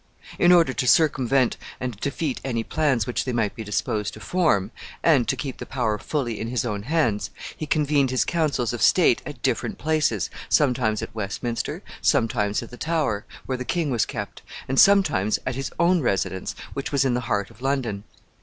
[0.39, 4.71] In order to circumvent and defeat any plans which they might be disposed to form,
[5.03, 8.81] and to keep the power fully in his own hands, he convened his councils of
[8.81, 14.07] state at different places, sometimes at Westminster, sometimes at the Tower, where the king was
[14.07, 18.03] kept, and sometimes at his own residence, which was in the heart of London.